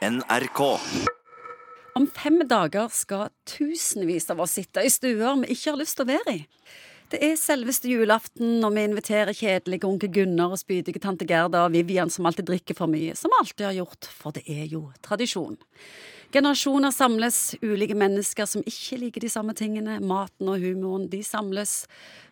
NRK. 0.00 0.60
Om 1.94 2.06
fem 2.16 2.38
dager 2.48 2.88
skal 2.88 3.26
tusenvis 3.44 4.30
av 4.32 4.38
oss 4.40 4.54
sitte 4.56 4.80
i 4.80 4.88
stuer 4.88 5.42
vi 5.42 5.50
ikke 5.52 5.74
har 5.74 5.76
lyst 5.76 5.98
til 5.98 6.06
å 6.06 6.08
være 6.08 6.32
i. 6.38 6.46
Det 7.12 7.18
er 7.26 7.34
selveste 7.36 7.90
julaften, 7.90 8.62
og 8.64 8.72
vi 8.78 8.84
inviterer 8.86 9.36
kjedelige 9.36 9.84
onkel 9.84 10.12
Gunnar 10.14 10.54
og 10.54 10.62
spydige 10.62 11.02
tante 11.04 11.26
Gerda 11.28 11.66
og 11.66 11.74
Vivian 11.74 12.08
som 12.08 12.30
alltid 12.30 12.48
drikker 12.48 12.78
for 12.78 12.88
mye, 12.88 13.12
som 13.18 13.34
alltid 13.42 13.66
har 13.66 13.76
gjort, 13.82 14.08
for 14.08 14.32
det 14.38 14.46
er 14.48 14.64
jo 14.72 14.86
tradisjon. 15.04 15.60
Generasjoner 16.32 16.96
samles, 16.96 17.42
ulike 17.60 17.98
mennesker 17.98 18.48
som 18.48 18.64
ikke 18.64 19.02
liker 19.02 19.26
de 19.26 19.34
samme 19.34 19.52
tingene, 19.58 19.98
maten 20.00 20.48
og 20.48 20.64
humoren, 20.64 21.10
de 21.12 21.20
samles, 21.26 21.82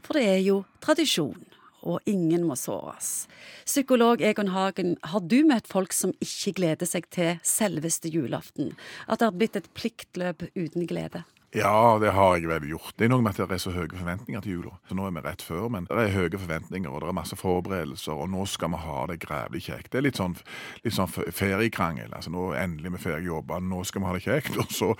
for 0.06 0.16
det 0.16 0.24
er 0.38 0.40
jo 0.46 0.62
tradisjon. 0.80 1.36
Og 1.86 2.02
ingen 2.10 2.42
må 2.48 2.56
såres. 2.58 3.28
Psykolog 3.68 4.22
Egon 4.24 4.50
Hagen, 4.50 4.96
har 5.06 5.22
du 5.22 5.40
møtt 5.46 5.70
folk 5.70 5.94
som 5.94 6.14
ikke 6.24 6.56
gleder 6.58 6.88
seg 6.90 7.06
til 7.14 7.38
selveste 7.46 8.10
julaften? 8.10 8.72
At 9.06 9.20
det 9.20 9.30
har 9.30 9.36
blitt 9.38 9.58
et 9.60 9.70
pliktløp 9.78 10.48
uten 10.58 10.88
glede? 10.90 11.22
Ja, 11.56 11.96
det 11.96 12.10
har 12.12 12.34
jeg 12.36 12.44
vel 12.44 12.66
gjort. 12.68 12.92
Det 13.00 13.06
er 13.06 13.10
noe 13.14 13.24
med 13.24 13.32
at 13.32 13.48
det 13.48 13.56
er 13.56 13.62
så 13.62 13.70
høye 13.72 13.88
forventninger 13.88 14.42
til 14.44 14.58
jula. 14.58 14.74
Så 14.84 14.96
nå 14.98 15.06
er 15.08 15.14
vi 15.16 15.22
rett 15.24 15.40
før, 15.40 15.70
men 15.72 15.86
det 15.88 15.96
er 15.96 16.10
høye 16.12 16.40
forventninger, 16.42 16.90
og 16.92 17.00
det 17.00 17.08
er 17.08 17.16
masse 17.16 17.38
forberedelser, 17.40 18.20
og 18.20 18.28
nå 18.28 18.42
skal 18.52 18.74
vi 18.74 18.80
ha 18.82 18.96
det 19.08 19.16
grævlig 19.22 19.62
kjekt. 19.64 19.88
Det 19.94 20.02
er 20.02 20.04
litt 20.04 20.20
sånn, 20.20 20.36
litt 20.84 20.96
sånn 20.98 21.08
feriekrangel. 21.08 22.12
Altså 22.12 22.32
nå 22.34 22.50
endelig 22.52 22.92
vi 22.98 23.00
ferdig 23.06 23.30
jobba, 23.30 23.62
nå 23.64 23.80
skal 23.88 24.04
vi 24.04 24.10
ha 24.10 24.12
det 24.18 24.24
kjekt. 24.26 24.58
Og 24.60 24.74
så 24.76 24.90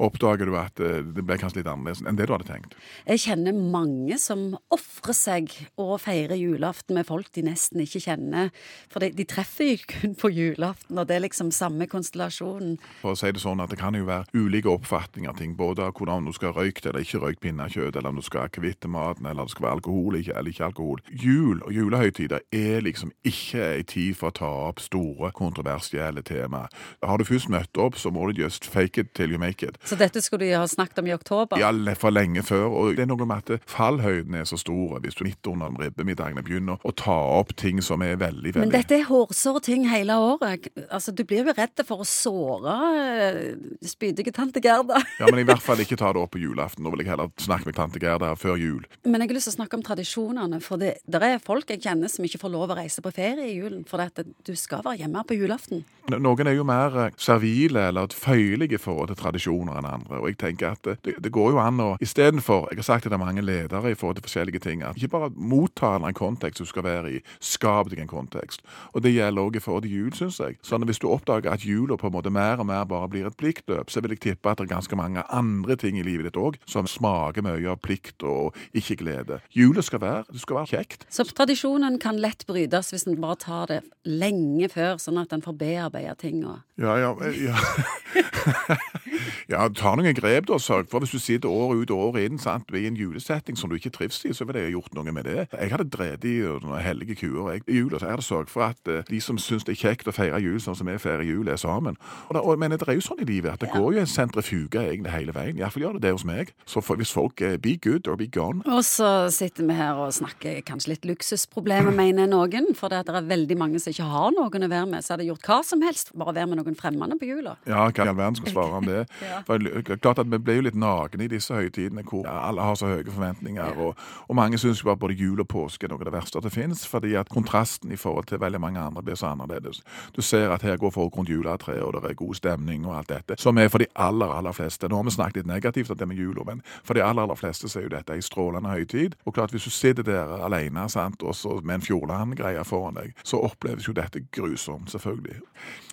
oppdager 0.00 0.48
du 0.48 0.56
at 0.56 0.80
eh, 0.80 1.02
det 1.04 1.26
ble 1.26 1.36
kanskje 1.42 1.60
litt 1.60 1.68
annerledes 1.68 2.00
enn 2.08 2.16
det 2.16 2.30
du 2.30 2.32
hadde 2.32 2.48
tenkt. 2.48 2.78
Jeg 3.04 3.20
kjenner 3.26 3.60
mange 3.60 4.16
som 4.22 4.56
ofrer 4.72 5.18
seg 5.20 5.52
og 5.76 5.98
feirer 6.00 6.40
julaften 6.40 6.96
med 6.96 7.10
folk 7.10 7.28
de 7.36 7.44
nesten 7.44 7.84
ikke 7.84 8.00
kjenner. 8.06 8.48
For 8.88 9.04
de, 9.04 9.12
de 9.20 9.28
treffer 9.28 9.74
jo 9.74 9.84
kun 9.92 10.16
på 10.16 10.32
julaften, 10.32 10.96
og 10.96 11.12
det 11.12 11.18
er 11.18 11.26
liksom 11.28 11.52
samme 11.52 11.84
konstellasjonen. 11.92 12.80
For 13.04 13.12
å 13.12 13.20
si 13.20 13.36
det 13.36 13.44
sånn 13.44 13.60
at 13.60 13.74
det 13.74 13.82
kan 13.82 14.00
jo 14.00 14.08
være 14.08 14.32
ulike 14.32 14.72
oppfatninger 14.72 15.34
av 15.34 15.36
ting. 15.44 15.52
både 15.60 15.89
av 16.10 16.20
om 16.20 16.26
du 16.26 16.32
skal 16.32 16.52
ha 16.52 16.62
røykt 16.62 16.86
eller 16.86 17.04
ikke 17.04 17.20
røykt 17.22 17.42
pinnekjøtt, 17.44 17.96
eller 17.96 18.12
om 18.12 18.20
du 18.20 18.22
skal 18.22 18.50
kvitte 18.52 18.88
maten, 18.88 19.26
eller 19.26 19.42
om 19.42 19.48
det 19.48 19.54
skal 19.54 19.66
være 19.66 19.78
alkohol 19.80 20.18
ikke, 20.20 20.36
eller 20.36 20.50
ikke 20.54 20.64
alkohol. 20.64 21.02
Jul 21.10 21.62
og 21.66 21.72
julehøytider 21.74 22.44
er 22.52 22.84
liksom 22.86 23.12
ikke 23.26 23.64
ei 23.76 23.82
tid 23.82 24.14
for 24.18 24.30
å 24.30 24.36
ta 24.40 24.50
opp 24.70 24.80
store, 24.82 25.32
kontroversielle 25.36 26.22
temaer. 26.26 26.70
Har 27.02 27.18
du 27.20 27.26
først 27.28 27.50
møtt 27.52 27.80
opp, 27.80 27.98
så 27.98 28.12
må 28.14 28.28
du 28.30 28.42
just 28.42 28.66
fake 28.66 29.00
it 29.00 29.14
till 29.14 29.32
you 29.32 29.38
make 29.40 29.66
it. 29.66 29.78
Så 29.84 29.98
dette 29.98 30.22
skulle 30.22 30.46
de 30.46 30.56
ha 30.56 30.66
snakket 30.68 31.02
om 31.02 31.10
i 31.10 31.14
oktober? 31.14 31.60
Ja, 31.60 31.70
for 31.98 32.14
lenge 32.14 32.42
før. 32.46 32.68
Og 32.70 32.96
det 32.96 33.04
er 33.04 33.10
noe 33.10 33.26
med 33.28 33.50
at 33.50 33.68
fallhøyden 33.70 34.34
er 34.38 34.46
så 34.48 34.58
stor 34.60 34.98
hvis 35.00 35.16
du 35.18 35.24
midt 35.26 35.46
under 35.50 35.72
ribbemiddagene 35.80 36.42
begynner 36.44 36.80
å 36.86 36.92
ta 36.96 37.16
opp 37.40 37.54
ting 37.58 37.80
som 37.84 38.02
er 38.04 38.18
veldig, 38.20 38.54
veldig 38.54 38.64
Men 38.64 38.74
dette 38.74 38.96
er 38.98 39.06
hårsåre 39.08 39.62
ting 39.64 39.86
hele 39.90 40.16
året. 40.20 40.70
Altså, 40.88 41.12
Du 41.12 41.24
blir 41.24 41.44
jo 41.44 41.54
redd 41.56 41.82
for 41.86 42.02
å 42.02 42.06
såre 42.08 42.76
eh, 43.20 43.54
spydige 43.86 44.32
tante 44.36 44.62
Gerda. 44.62 45.00
Ja, 45.20 45.28
men 45.30 45.42
i 45.42 45.46
hvert 45.48 45.62
fall 45.64 45.79
ikke 45.86 45.98
ta 46.00 46.12
det 46.14 46.22
opp 46.22 46.32
på 46.34 46.42
julaften. 46.42 46.84
Nå 46.84 46.92
vil 46.94 47.04
jeg 47.04 47.12
heller 47.12 47.30
snakke 47.40 47.68
med 47.68 47.76
tante 47.78 48.02
Gerda 48.02 48.32
før 48.38 48.58
jul. 48.60 48.84
Men 49.04 49.22
jeg 49.22 49.30
har 49.30 49.38
lyst 49.38 49.50
til 49.50 49.54
å 49.54 49.58
snakke 49.58 49.78
om 49.78 49.84
tradisjonene. 49.86 50.60
For 50.64 50.80
det 50.80 50.96
der 51.10 51.26
er 51.26 51.42
folk 51.42 51.70
jeg 51.70 51.82
kjenner 51.84 52.10
som 52.12 52.26
ikke 52.26 52.40
får 52.42 52.54
lov 52.54 52.74
å 52.74 52.78
reise 52.80 53.02
på 53.04 53.12
ferie 53.14 53.48
i 53.48 53.56
julen. 53.58 53.84
For 53.88 54.02
at 54.02 54.22
du 54.22 54.52
skal 54.58 54.84
være 54.86 55.02
hjemme 55.04 55.24
på 55.26 55.38
julaften. 55.38 55.84
Noen 56.10 56.48
er 56.50 56.56
jo 56.56 56.64
mer 56.66 56.96
eh, 56.98 57.12
servile 57.20 57.84
eller 57.90 58.10
føyelige 58.16 58.78
i 58.78 58.82
forhold 58.82 59.12
til 59.12 59.18
tradisjoner 59.20 59.78
enn 59.78 59.88
andre. 59.88 60.18
Og 60.18 60.30
jeg 60.30 60.38
tenker 60.40 60.74
at 60.74 60.90
det, 61.04 61.16
det 61.22 61.32
går 61.34 61.52
jo 61.54 61.60
an 61.62 61.82
å 61.82 61.90
istedenfor 62.02 62.70
Jeg 62.70 62.80
har 62.80 62.86
sagt 62.86 63.06
til 63.06 63.20
mange 63.20 63.44
ledere 63.44 63.92
i 63.92 63.98
forhold 63.98 64.18
til 64.18 64.26
forskjellige 64.26 64.62
ting. 64.64 64.82
At 64.86 64.98
ikke 64.98 65.12
bare 65.14 65.30
motta 65.36 65.94
en 65.98 66.16
kontekst 66.16 66.62
du 66.62 66.68
skal 66.68 66.86
være 66.86 67.12
i, 67.18 67.20
skap 67.40 67.90
deg 67.90 68.02
en 68.02 68.10
kontekst. 68.10 68.64
Og 68.94 69.04
det 69.04 69.14
gjelder 69.14 69.46
òg 69.46 69.58
i 69.58 69.62
forhold 69.62 69.86
til 69.86 69.94
jul, 69.94 70.12
syns 70.16 70.40
jeg. 70.42 70.58
Sånn 70.66 70.82
at 70.82 70.90
hvis 70.90 71.02
du 71.02 71.08
oppdager 71.10 71.52
at 71.52 71.64
jula 71.66 71.98
på 72.00 72.10
en 72.10 72.16
måte 72.16 72.32
mer 72.34 72.62
og 72.62 72.68
mer 72.70 72.86
bare 72.88 73.10
blir 73.10 73.28
et 73.28 73.38
pliktløp, 73.40 73.90
så 73.90 74.02
vil 74.02 74.16
jeg 74.16 74.24
tippe 74.24 74.50
at 74.50 74.60
det 74.60 74.66
er 74.68 74.74
ganske 74.74 74.98
mange 74.98 75.24
andre 75.30 75.69
ting 75.78 75.98
i 76.00 76.04
livet 76.06 76.30
ditt 76.30 76.40
òg 76.40 76.58
som 76.70 76.88
smaker 76.90 77.44
mye 77.46 77.68
av 77.70 77.80
plikt 77.84 78.24
og 78.26 78.56
ikke 78.76 78.98
glede. 79.02 79.40
Jula 79.54 79.84
skal 79.84 80.02
være, 80.02 80.24
det 80.30 80.42
skal 80.42 80.60
være 80.60 80.72
kjekt. 80.72 81.06
Så 81.12 81.26
tradisjonen 81.28 81.98
kan 82.02 82.18
lett 82.20 82.46
brytes 82.48 82.92
hvis 82.94 83.06
en 83.06 83.20
bare 83.20 83.38
tar 83.44 83.70
det 83.70 83.80
lenge 84.08 84.70
før, 84.72 84.98
sånn 85.02 85.20
at 85.22 85.34
en 85.36 85.44
får 85.44 85.58
bearbeida 85.60 86.16
ting. 86.18 86.42
Og... 86.48 86.60
Ja, 86.80 86.96
ja, 87.00 87.14
ja. 87.36 87.56
ja, 89.50 89.68
ta 89.74 89.94
noen 89.96 90.14
grep, 90.16 90.48
da. 90.50 90.58
Sørg 90.60 90.90
for 90.90 91.04
hvis 91.04 91.14
du 91.14 91.22
sitter 91.22 91.48
år 91.52 91.74
ut 91.80 91.92
og 91.94 92.10
år 92.10 92.20
inn 92.24 92.38
sant, 92.38 92.70
i 92.74 92.86
en 92.86 92.98
julesetting 92.98 93.58
som 93.58 93.70
du 93.70 93.76
ikke 93.76 93.92
trives 93.94 94.20
i, 94.24 94.34
så 94.36 94.46
ville 94.48 94.62
jeg 94.64 94.74
gjort 94.76 94.94
noe 94.96 95.14
med 95.14 95.26
det. 95.28 95.46
Jeg 95.52 95.72
hadde 95.72 95.88
drevet 95.90 96.26
i 96.28 96.36
noen 96.42 96.82
hellige 96.84 97.16
kuer 97.22 97.52
jeg, 97.54 97.64
i 97.66 97.80
jula, 97.80 97.98
så 97.98 98.08
jeg 98.08 98.16
hadde 98.16 98.26
sørget 98.26 98.52
for 98.52 98.66
at 98.68 98.90
uh, 98.90 99.00
de 99.08 99.20
som 99.24 99.38
syns 99.40 99.66
det 99.66 99.76
er 99.76 99.82
kjekt 99.82 100.10
å 100.10 100.14
feire 100.14 100.40
jul 100.42 100.60
sånn 100.62 100.78
som 100.78 100.88
vi 100.90 100.98
feirer 101.00 101.26
jul, 101.26 101.48
er 101.48 101.60
sammen. 101.60 101.98
Og 102.28 102.36
da, 102.36 102.44
og, 102.44 102.58
men 102.60 102.74
det 102.74 102.82
er 102.86 102.98
jo 102.98 103.04
sånn 103.04 103.22
i 103.24 103.28
livet 103.28 103.54
at 103.54 103.64
det 103.64 103.72
går 103.74 103.96
jo 103.96 104.04
en 104.04 104.10
sentrifuge 104.10 104.80
egentlig 104.80 105.14
hele 105.14 105.34
veien. 105.36 105.58
Iallfall 105.60 105.86
gjør 105.86 105.98
det 105.98 106.04
det 106.06 106.14
hos 106.14 106.26
meg. 106.28 106.52
Så 106.68 106.82
for, 106.84 107.00
hvis 107.00 107.12
folk 107.14 107.42
uh, 107.44 107.56
be 107.60 107.76
good 107.80 108.08
or 108.10 108.18
be 108.20 108.28
gone 108.30 108.64
Og 108.70 108.82
så 108.86 109.30
sitter 109.34 109.66
vi 109.68 109.76
her 109.78 109.98
og 110.00 110.12
snakker 110.14 110.60
kanskje 110.66 110.94
litt 110.94 111.08
luksusproblemer, 111.08 111.94
mener 111.94 112.30
noen. 112.30 112.70
For 112.78 112.92
det, 112.92 113.02
er 113.08 113.28
veldig 113.30 113.58
mange 113.60 113.80
som 113.82 113.92
ikke 113.92 114.08
har 114.10 114.34
noen 114.36 114.66
å 114.66 114.70
være 114.70 114.88
med, 114.90 115.04
så 115.04 115.14
hadde 115.14 115.28
gjort 115.28 115.46
hva 115.46 115.60
som 115.66 115.84
helst, 115.84 116.12
bare 116.18 116.36
være 116.36 116.50
med 116.52 116.62
noen 116.62 116.78
fremmede 116.78 117.18
på 117.20 117.30
jula. 117.30 117.56
Ja, 117.68 117.86
hva 117.88 118.06
i 118.06 118.10
all 118.10 118.18
verden 118.18 118.38
skal 118.40 118.54
svare 118.54 118.80
om 118.80 118.88
det? 118.88 119.04
Ja. 119.22 119.42
For 119.46 119.58
klart 119.96 120.18
at 120.18 120.30
Vi 120.30 120.38
blir 120.38 120.60
jo 120.60 120.66
litt 120.68 120.78
nagne 120.78 121.24
i 121.24 121.28
disse 121.28 121.54
høytidene 121.54 122.04
hvor 122.06 122.26
alle 122.30 122.62
har 122.62 122.76
så 122.78 122.86
høye 122.86 123.10
forventninger. 123.10 123.78
Og, 123.82 123.98
og 124.28 124.36
mange 124.36 124.58
syns 124.58 124.82
jo 124.84 124.90
at 124.92 125.00
både 125.00 125.16
jul 125.18 125.40
og 125.40 125.48
påske 125.48 125.86
er 125.86 125.92
noe 125.92 126.00
av 126.00 126.08
det 126.08 126.14
verste 126.14 126.40
det 126.40 126.52
fins, 126.54 126.84
fordi 126.88 127.14
at 127.18 127.28
kontrasten 127.28 127.92
i 127.92 127.98
forhold 127.98 128.28
til 128.30 128.40
veldig 128.40 128.60
mange 128.60 128.80
andre 128.80 129.02
blir 129.02 129.18
så 129.18 129.32
annerledes. 129.32 129.82
Du 130.16 130.22
ser 130.22 130.50
at 130.54 130.62
her 130.62 130.78
går 130.80 130.94
folk 130.94 131.16
rundt 131.16 131.30
juletreet, 131.30 131.82
og 131.82 131.94
det 131.96 132.10
er 132.10 132.18
god 132.18 132.34
stemning 132.38 132.86
og 132.86 132.96
alt 132.98 133.10
dette, 133.10 133.36
som 133.40 133.58
er 133.58 133.68
for 133.68 133.82
de 133.82 133.88
aller, 133.94 134.30
aller 134.30 134.54
fleste. 134.56 134.88
Nå 134.88 135.00
har 135.00 135.08
vi 135.08 135.16
snakket 135.16 135.40
litt 135.42 135.50
negativt 135.50 135.90
om 135.90 135.98
det 135.98 136.08
med 136.08 136.20
jula, 136.20 136.46
men 136.46 136.62
for 136.84 136.94
de 136.94 137.04
aller, 137.04 137.22
aller 137.22 137.38
fleste 137.38 137.68
så 137.68 137.80
er 137.80 137.88
jo 137.88 137.94
dette 137.96 138.14
ei 138.14 138.24
strålende 138.24 138.70
høytid. 138.70 139.18
Og 139.26 139.34
klart, 139.34 139.50
hvis 139.50 139.66
du 139.66 139.74
sitter 139.74 140.06
der 140.06 140.38
alene 140.46 140.88
sant, 140.88 141.22
og 141.22 141.34
så 141.34 141.58
med 141.60 141.80
en 141.80 141.86
Fjordland-greie 141.86 142.64
foran 142.64 142.98
deg, 143.00 143.12
så 143.24 143.42
oppleves 143.42 143.88
jo 143.88 143.96
dette 143.96 144.22
grusomt, 144.32 144.90
selvfølgelig. 144.90 145.40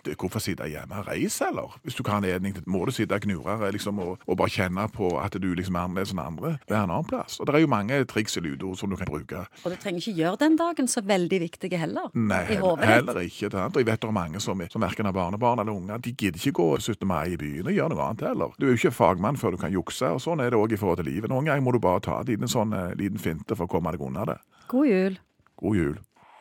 Det, 0.05 0.15
hvorfor 0.19 0.39
sitte 0.39 0.67
hjemme? 0.69 1.01
Reis, 1.07 1.41
eller? 1.41 1.75
Hvis 1.83 1.97
du 1.97 2.03
kan 2.03 2.23
anledning 2.27 2.55
til 2.55 2.63
Må 2.67 2.85
du 2.85 2.91
sitte 2.91 3.06
og 3.15 3.23
knurre 3.23 3.71
liksom, 3.73 3.99
og, 4.03 4.23
og, 4.25 4.37
bare 4.39 4.53
kjenne 4.53 4.87
på 4.93 5.09
at 5.21 5.37
du 5.41 5.47
liksom 5.55 5.77
er 5.77 5.87
annerledes 5.87 6.13
enn 6.13 6.21
andre? 6.23 6.53
Vær 6.69 6.83
en 6.85 6.93
annen 6.93 7.07
plass. 7.07 7.39
Og 7.39 7.47
det 7.47 7.55
er 7.55 7.63
jo 7.63 7.71
mange 7.71 7.99
triks 8.09 8.37
i 8.39 8.43
ludo 8.43 8.73
som 8.77 8.91
du 8.91 8.97
kan 8.99 9.09
bruke. 9.09 9.43
Og 9.63 9.73
du 9.73 9.77
trenger 9.81 10.03
ikke 10.03 10.15
gjøre 10.21 10.41
den 10.43 10.57
dagen 10.59 10.91
så 10.91 11.03
veldig 11.05 11.41
viktige 11.45 11.81
heller. 11.81 12.09
Nei, 12.13 12.43
I 12.45 12.59
heller, 12.59 12.85
heller 12.91 13.21
ikke. 13.23 13.51
Sant? 13.53 13.77
Og 13.77 13.83
jeg 13.83 13.89
vet 13.89 14.01
det 14.03 14.09
er 14.09 14.17
mange 14.17 14.41
som, 14.43 14.63
som 14.71 14.85
verken 14.85 15.09
har 15.09 15.15
barnebarn 15.17 15.63
eller 15.63 15.75
unger. 15.75 16.01
De 16.03 16.13
gidder 16.13 16.41
ikke 16.41 16.57
gå 16.59 16.69
17. 16.79 17.07
mai 17.07 17.33
i 17.33 17.39
byen 17.39 17.71
og 17.71 17.77
gjøre 17.77 17.93
noe 17.93 18.09
annet 18.09 18.27
heller. 18.29 18.55
Du 18.57 18.67
er 18.67 18.73
jo 18.73 18.81
ikke 18.81 18.95
fagmann 18.95 19.39
før 19.39 19.55
du 19.55 19.61
kan 19.61 19.73
jukse, 19.73 20.11
og 20.15 20.23
sånn 20.23 20.43
er 20.43 20.53
det 20.53 20.59
òg 20.59 20.75
i 20.75 20.79
forhold 20.79 21.01
til 21.01 21.09
livet. 21.11 21.31
Noen 21.31 21.49
ganger 21.49 21.65
må 21.65 21.75
du 21.75 21.81
bare 21.83 22.03
ta 22.07 22.19
en 22.21 22.29
liten, 22.29 22.51
sånn, 22.51 22.75
liten 22.99 23.21
finte 23.21 23.57
for 23.57 23.67
å 23.67 23.71
komme 23.71 23.93
deg 23.93 24.03
unna 24.03 24.27
det. 24.29 24.39
God 24.71 24.89
jul. 24.89 25.21
God 25.61 25.79
jul. 25.79 25.95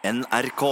NRK. 0.06 0.66